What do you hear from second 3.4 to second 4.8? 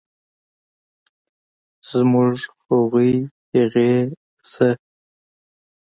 هغې ،زه